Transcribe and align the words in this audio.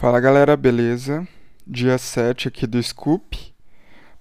Fala 0.00 0.18
galera, 0.18 0.56
beleza? 0.56 1.28
Dia 1.66 1.98
7 1.98 2.48
aqui 2.48 2.66
do 2.66 2.82
Scoop, 2.82 3.54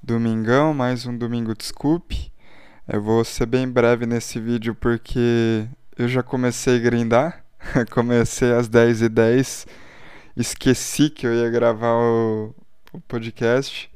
domingão, 0.04 0.74
mais 0.74 1.06
um 1.06 1.18
domingo 1.18 1.56
de 1.56 1.64
Scoop. 1.64 2.30
Eu 2.86 3.02
vou 3.02 3.24
ser 3.24 3.46
bem 3.46 3.66
breve 3.66 4.06
nesse 4.06 4.42
vídeo 4.42 4.76
porque 4.76 5.66
eu 5.98 6.10
já 6.10 6.22
comecei 6.22 6.76
a 6.76 6.80
grindar, 6.80 7.46
comecei 7.92 8.52
às 8.52 8.68
10h10, 8.68 9.70
esqueci 10.36 11.10
que 11.10 11.26
eu 11.26 11.34
ia 11.34 11.50
gravar 11.50 11.94
o, 11.94 12.54
o 12.92 13.00
podcast, 13.00 13.90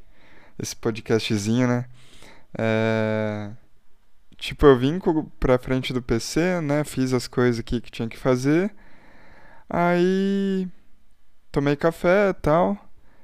esse 0.58 0.74
podcastzinho, 0.74 1.68
né? 1.68 1.84
É... 2.56 3.50
Tipo, 4.38 4.64
eu 4.64 4.78
vim 4.78 4.98
pra 5.38 5.58
frente 5.58 5.92
do 5.92 6.00
PC, 6.00 6.62
né? 6.62 6.82
Fiz 6.82 7.12
as 7.12 7.28
coisas 7.28 7.60
aqui 7.60 7.78
que 7.78 7.90
tinha 7.90 8.08
que 8.08 8.16
fazer. 8.16 8.74
Aí 9.68 10.66
tomei 11.54 11.76
café 11.76 12.30
e 12.30 12.34
tal. 12.34 12.76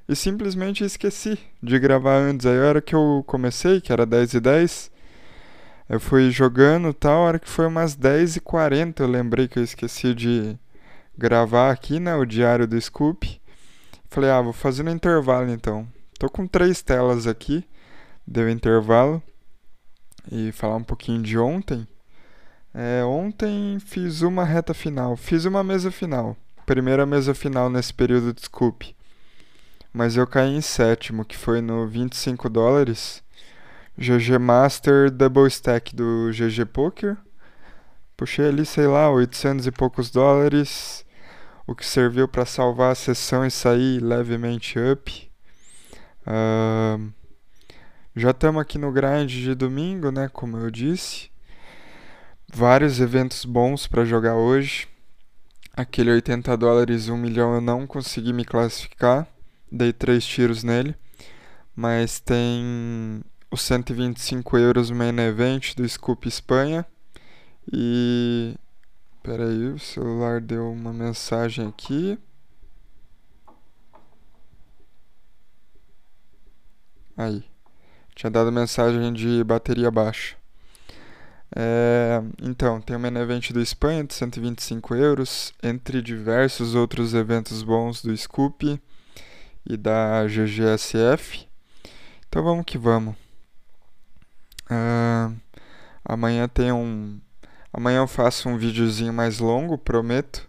E 0.08 0.14
simplesmente 0.14 0.84
esqueci 0.84 1.38
de 1.62 1.78
gravar 1.78 2.16
antes. 2.16 2.46
Aí 2.46 2.58
a 2.58 2.68
hora 2.68 2.80
que 2.80 2.94
eu 2.94 3.24
comecei, 3.26 3.80
que 3.80 3.92
era 3.92 4.06
10 4.06 4.34
e 4.34 4.40
10, 4.40 4.90
eu 5.88 6.00
fui 6.00 6.30
jogando 6.30 6.94
tal. 6.94 7.22
A 7.22 7.26
hora 7.26 7.38
que 7.38 7.48
foi 7.48 7.66
umas 7.66 7.96
10 7.96 8.36
e 8.36 8.40
40 8.40 9.02
eu 9.02 9.08
lembrei 9.08 9.48
que 9.48 9.58
eu 9.58 9.64
esqueci 9.64 10.14
de 10.14 10.56
gravar 11.18 11.70
aqui, 11.70 11.98
né? 11.98 12.14
O 12.14 12.24
diário 12.24 12.66
do 12.66 12.80
Scoop. 12.80 13.40
Falei, 14.08 14.30
ah, 14.30 14.40
vou 14.40 14.52
fazer 14.52 14.84
no 14.84 14.90
intervalo 14.90 15.50
então. 15.50 15.86
Tô 16.18 16.28
com 16.28 16.46
três 16.46 16.82
telas 16.82 17.26
aqui. 17.26 17.64
Deu 18.26 18.48
intervalo. 18.48 19.22
E 20.30 20.52
falar 20.52 20.76
um 20.76 20.84
pouquinho 20.84 21.22
de 21.22 21.36
ontem. 21.38 21.86
É, 22.72 23.02
ontem 23.04 23.78
fiz 23.80 24.22
uma 24.22 24.44
reta 24.44 24.72
final. 24.72 25.16
Fiz 25.16 25.44
uma 25.44 25.64
mesa 25.64 25.90
final 25.90 26.36
primeira 26.70 27.04
mesa 27.04 27.34
final 27.34 27.68
nesse 27.68 27.92
período 27.92 28.32
de 28.32 28.42
scoop. 28.42 28.94
Mas 29.92 30.16
eu 30.16 30.24
caí 30.24 30.54
em 30.54 30.60
sétimo, 30.60 31.24
que 31.24 31.36
foi 31.36 31.60
no 31.60 31.84
25 31.88 32.48
dólares. 32.48 33.24
GG 33.98 34.38
Master 34.38 35.10
Double 35.10 35.48
Stack 35.48 35.92
do 35.96 36.30
GG 36.30 36.66
Poker. 36.66 37.16
Puxei 38.16 38.46
ali, 38.46 38.64
sei 38.64 38.86
lá, 38.86 39.10
800 39.10 39.66
e 39.66 39.72
poucos 39.72 40.12
dólares. 40.12 41.04
O 41.66 41.74
que 41.74 41.84
serviu 41.84 42.28
para 42.28 42.46
salvar 42.46 42.92
a 42.92 42.94
sessão 42.94 43.44
e 43.44 43.50
sair 43.50 43.98
levemente 44.00 44.78
up. 44.78 45.28
Uh, 46.22 47.12
já 48.14 48.30
estamos 48.30 48.62
aqui 48.62 48.78
no 48.78 48.92
grind 48.92 49.28
de 49.28 49.56
domingo, 49.56 50.12
né? 50.12 50.30
Como 50.32 50.56
eu 50.56 50.70
disse. 50.70 51.32
Vários 52.46 53.00
eventos 53.00 53.44
bons 53.44 53.88
para 53.88 54.04
jogar 54.04 54.36
hoje. 54.36 54.89
Aquele 55.80 56.10
80 56.10 56.58
dólares, 56.58 57.08
1 57.08 57.16
milhão 57.16 57.54
eu 57.54 57.60
não 57.62 57.86
consegui 57.86 58.34
me 58.34 58.44
classificar. 58.44 59.26
Dei 59.72 59.94
três 59.94 60.26
tiros 60.26 60.62
nele. 60.62 60.94
Mas 61.74 62.20
tem 62.20 63.22
os 63.50 63.62
125 63.62 64.58
euros 64.58 64.90
main 64.90 65.18
event 65.20 65.74
do 65.74 65.88
Scoop 65.88 66.28
Espanha. 66.28 66.84
E. 67.72 68.54
Pera 69.22 69.48
aí, 69.48 69.68
o 69.68 69.78
celular 69.78 70.42
deu 70.42 70.70
uma 70.70 70.92
mensagem 70.92 71.68
aqui. 71.68 72.18
Aí. 77.16 77.42
Tinha 78.14 78.30
dado 78.30 78.52
mensagem 78.52 79.14
de 79.14 79.42
bateria 79.44 79.90
baixa. 79.90 80.39
É, 81.54 82.22
então, 82.42 82.80
tem 82.80 82.96
o 82.96 83.00
main 83.00 83.16
event 83.16 83.50
do 83.50 83.60
Espanha 83.60 84.04
de 84.04 84.14
125 84.14 84.94
euros, 84.94 85.52
entre 85.62 86.00
diversos 86.00 86.74
outros 86.74 87.14
eventos 87.14 87.62
bons 87.62 88.02
do 88.02 88.16
Scoop 88.16 88.80
e 89.66 89.76
da 89.76 90.26
GGSF. 90.26 91.46
Então 92.28 92.42
vamos 92.44 92.64
que 92.64 92.78
vamos. 92.78 93.14
Uh, 94.70 95.34
amanhã 96.04 96.46
tem 96.46 96.70
um. 96.70 97.20
Amanhã 97.72 97.98
eu 97.98 98.06
faço 98.06 98.48
um 98.48 98.56
videozinho 98.56 99.12
mais 99.12 99.40
longo, 99.40 99.76
prometo. 99.76 100.48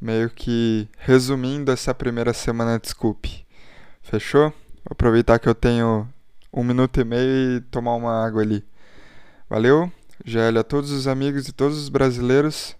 Meio 0.00 0.30
que 0.30 0.88
resumindo 0.98 1.70
essa 1.70 1.92
primeira 1.92 2.32
semana 2.32 2.78
de 2.78 2.88
Scoop. 2.88 3.44
Fechou? 4.02 4.50
Vou 4.50 4.92
aproveitar 4.92 5.38
que 5.38 5.48
eu 5.48 5.54
tenho 5.54 6.08
um 6.52 6.64
minuto 6.64 7.00
e 7.00 7.04
meio 7.04 7.56
e 7.56 7.60
tomar 7.60 7.94
uma 7.96 8.24
água 8.24 8.40
ali. 8.40 8.64
Valeu? 9.48 9.92
GL 10.24 10.58
a 10.58 10.64
todos 10.64 10.90
os 10.90 11.06
amigos 11.06 11.48
e 11.48 11.52
todos 11.52 11.78
os 11.78 11.88
brasileiros. 11.88 12.76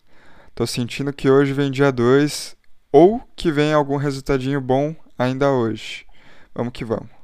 Tô 0.55 0.67
sentindo 0.67 1.12
que 1.12 1.31
hoje 1.31 1.53
vem 1.53 1.71
dia 1.71 1.91
2 1.91 2.56
ou 2.93 3.21
que 3.37 3.51
vem 3.51 3.73
algum 3.73 3.97
resultadinho 3.97 4.61
bom 4.61 4.95
ainda 5.19 5.51
hoje. 5.51 6.06
Vamos 6.55 6.73
que 6.73 6.84
vamos. 6.84 7.19